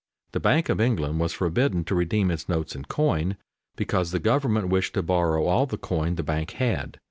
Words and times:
The 0.31 0.39
Bank 0.39 0.67
of 0.67 0.81
England 0.81 1.19
was 1.19 1.31
forbidden 1.31 1.83
to 1.83 1.93
redeem 1.93 2.31
its 2.31 2.49
notes 2.49 2.75
in 2.75 2.85
coin 2.85 3.37
because 3.75 4.09
the 4.09 4.17
government 4.19 4.69
wished 4.69 4.95
to 4.95 5.03
borrow 5.03 5.45
all 5.45 5.67
the 5.67 5.77
coin 5.77 6.15
the 6.15 6.23
bank 6.23 6.53
had. 6.53 6.97